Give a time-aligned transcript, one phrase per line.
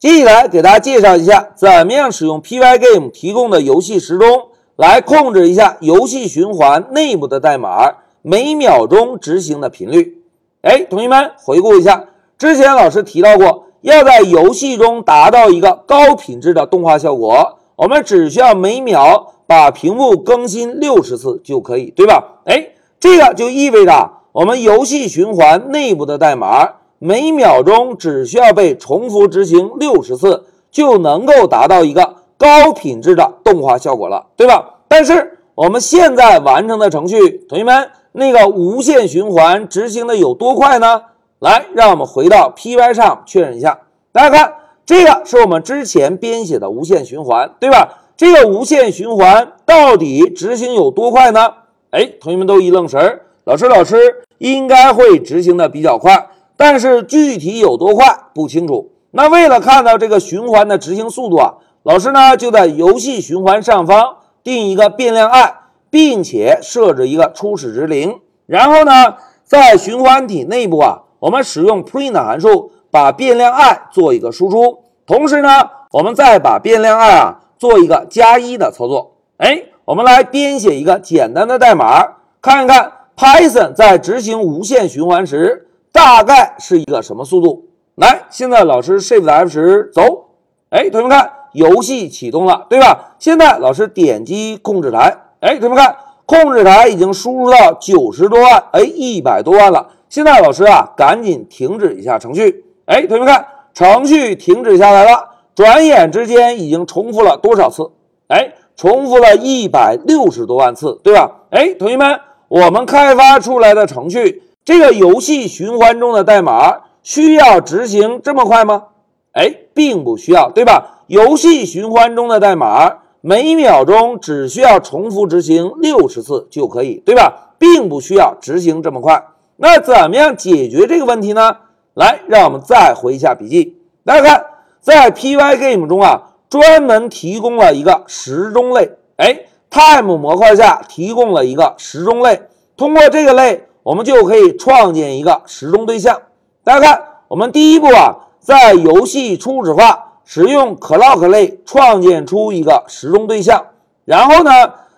[0.00, 10.22] 接下来给大家介绍一下，怎么样使用 Pygame 提供的游戏时钟来控制一下游戏循环内部的代码每秒钟执行的频率。
[10.62, 12.06] 哎，同学们回顾一下，
[12.38, 22.40] 之前老师提到过，要在游戏中达到一个高品质的动画效果，我们只需要每秒把屏幕更新六十次就可以，对吧？
[22.46, 26.76] 哎，这个就意味着我们游戏循环内部的代码。
[27.02, 34.74] 每秒钟只需要被重复执行六十次，就能够达到一个高品质的动画效果了，对吧？
[34.86, 41.04] 但是我们现在完成的程序，同学们那个无限循环执行的有多快呢？
[41.38, 43.78] 来，让我们回到 Py 上确认一下。
[44.12, 44.52] 大家看，
[44.84, 48.02] 这个是我们之前编写的无限循环，对吧？
[48.14, 51.54] 这个无限循环到底执行有多快呢？
[51.92, 53.96] 哎，同学们都一愣神儿，老师，老师
[54.36, 56.26] 应该会执行的比较快。
[56.60, 58.92] 但是具体有多快不清楚。
[59.12, 65.54] 那为了看到这个循环的执行速度啊，老师呢就在游戏循环上方定一个变量 i，
[65.88, 68.20] 并且设置一个初始值零。
[68.44, 74.80] 然后呢，在循环体内部啊，我们使用 print 函数把变量 i 做一个输出。
[75.06, 75.48] 同时呢，
[75.92, 79.16] 我们再把变量 i 啊做一个加一的操作。
[79.38, 82.06] 哎，我们来编写一个简单的代码，
[82.42, 85.68] 看一看 Python 在执行无限循环时。
[85.92, 87.68] 大概是一个什么速度？
[87.96, 90.30] 来，现在老师 Shift F 十走，
[90.70, 93.14] 哎，同学们看，游戏启动了，对吧？
[93.18, 99.88] 现在老师点击控制台，哎，同学们看，控制台已经输入到九十多万，哎，一百多万了。
[100.08, 105.28] 现在老师啊，赶紧停止一下程序，哎，同学们看，程序停止下来了。
[105.54, 107.90] 转眼之间已经重复了多少次？
[108.28, 111.30] 哎，重复了一百六十多万次，对吧？
[111.50, 114.42] 哎，同学们，我们开发出来的程序。
[114.64, 118.84] 这个游戏循环中的代码需要执行这么快吗？
[119.32, 121.04] 哎，并不需要，对吧？
[121.06, 127.54] 游戏循环中的代码每秒钟只需要重复执行六十次就可以，对吧？
[127.58, 129.24] 并不需要执行这么快。
[129.56, 131.56] 那怎么样解决这个问题呢？
[131.94, 133.78] 来，让我们再回一下笔记。
[134.04, 134.46] 大家看，
[134.80, 142.42] 在 Pygame 中啊，专门提供了一个时钟类，哎，Time 模块下提供了一个时钟类，
[142.76, 143.64] 通过这个类。
[143.90, 146.22] 我们就可以创建一个时钟对象。
[146.62, 153.66] 大家看，我们第一步啊，在游戏初始化使用 clock 类创建出一个时钟对象。
[154.04, 154.50] 然后呢，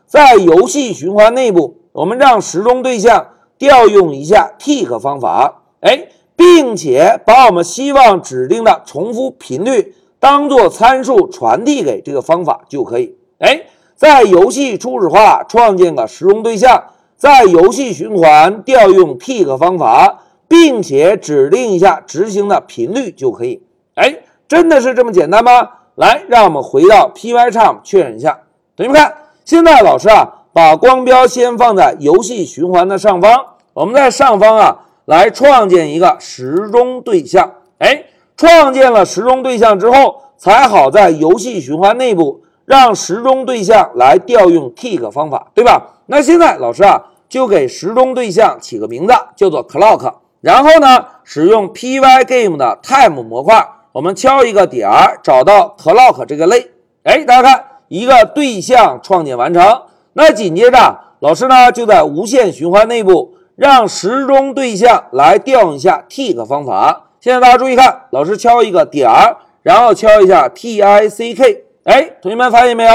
[0.04, 13.16] 在游戏循环内部，我们让时钟对象调用一下 tick 方法，哎，并且把我们希望指定的重复频率当做参数传递给这个方法就可以。
[13.38, 13.62] 哎，
[13.96, 16.88] 在游戏初始化创建个时钟对象。
[17.22, 23.62] 在游戏循环调用 tick 方法，并且指定一下执行的频率就可以。
[23.94, 24.12] 哎，
[24.48, 25.68] 真的是这么简单吗？
[25.94, 28.40] 来，让我们回到 Pycharm 确认一下。
[28.76, 33.40] 同学们看，现在老师啊，把光标先放在游戏循环的上方，
[33.72, 37.52] 我们在上方啊来创建一个时钟对象。
[37.78, 38.06] 哎，
[38.36, 46.00] 创建了时钟对象之后，才好在游戏循环内部让时钟对象来调用 tick 方法，对吧？
[46.06, 47.10] 那现在老师啊。
[47.32, 50.16] 就给时钟对象起个名字，叫做 clock。
[50.42, 56.72] 然后呢，使用 Pygame 的 time 模块，我们敲一个点儿，找到 clock 这个类。
[57.04, 59.64] 哎，大家看，一个对象创建完成。
[60.12, 67.04] 那紧接着，老师呢就在无限循环内部让时钟对象来调用一下 tick 方法。
[67.18, 71.62] 现在大家注意看，老师敲一个点儿，然后敲一下 tick。
[71.84, 72.92] 哎，同学们发现没有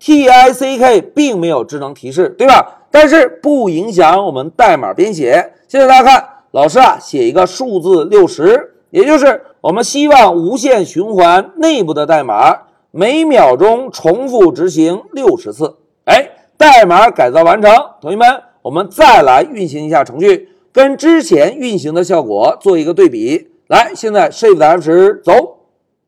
[0.00, 2.80] ？tick 并没有智能提示，对吧？
[2.94, 5.52] 但是不影响我们代码编写。
[5.66, 12.56] 现在大家看，老师啊写一个数字六十，也就是我们希望无限循环内部的代码
[12.92, 15.74] 每秒钟重复执行六十次。
[16.04, 17.68] 哎，代码改造完成。
[18.00, 18.28] 同学们，
[18.62, 23.48] 我们再来运行一下程序，跟之前运行的效果做一个对比。
[23.66, 25.32] 来，现在 Shift F 十走。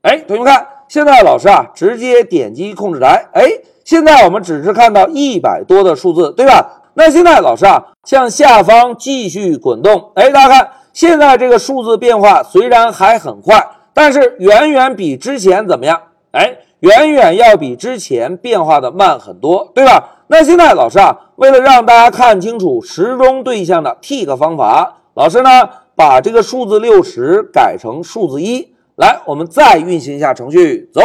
[0.02, 3.28] 哎，同学们看，现在老师啊直接点击控制台。
[3.32, 3.42] 哎。
[3.84, 6.82] 现在我们只是看到一百多的数字，对吧？
[6.94, 16.02] 那现在老师啊，向下方继续滚动，哎，大家看，现在这个数字变化虽然还很快，但是远远比之前怎么样？
[16.32, 20.16] 哎，远远要比之前变化的慢很多，对吧？
[20.26, 25.50] 那现在老师啊，为了让大家看清楚时钟对象的 tick 方法，老师呢
[25.94, 31.00] 把这个数字六十改成数字一，来，我们再运行一下程序，走。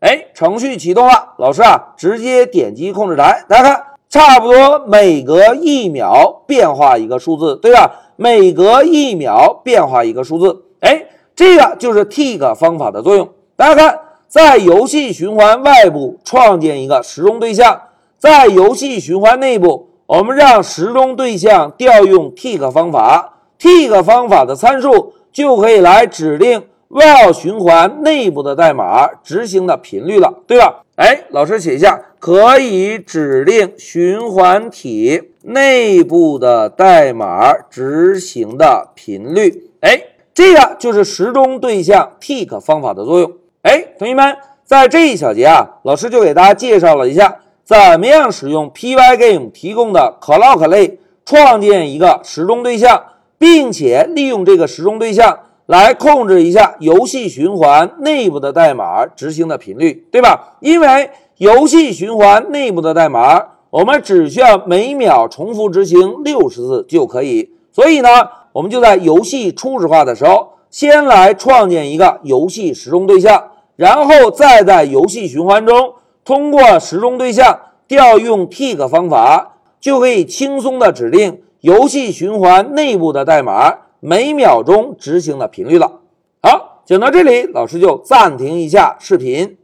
[0.00, 7.90] 哎，程序启动了，老师啊，直接点击控制台，大家看，差不多每隔一秒变化一个数字，对吧？
[8.16, 13.28] 每隔一秒变化一个数字，哎，这个就是 tick 方法的作用。
[13.56, 17.80] 大家看，在游戏循环外部创建一个时钟对象，
[18.18, 30.82] 在游戏循环内部，我们让时钟对象调用 tick 方法，tick 方法的参数就可以来指定 while 循环内部的代码执行的频率了，对吧？
[30.96, 39.70] 哎，老师写一下，可以指定循环体内部的代码执行的频率。
[39.80, 40.02] 哎，
[40.34, 43.32] 这个就是时钟对象 tick 方法的作用。
[43.62, 53.04] 哎，同学们，在这一小节啊，老师就给大家介绍了一下怎么样使用 Pygame 提供的 clock 类创建一个时钟对象，
[53.38, 55.40] 并且利用这个时钟对象。
[55.68, 60.56] 来控制一下游戏循环内部的代码执行的频率，对吧？
[60.60, 67.50] 因为游戏循环内部的代码，我们只需要每秒重复执行六十次就可以。
[67.70, 68.08] 所以呢，
[68.52, 75.92] 我们就在游戏初始化的时候，先来创建一个游戏时钟对象，然后再在游戏循环中
[76.24, 83.74] 通过时钟对象调用 tick 方法，就可以轻松的指定游戏循环内部的代码。
[84.00, 86.00] 每秒钟执行的频率了。
[86.40, 89.57] 好，讲到这里，老师就暂停一下视频。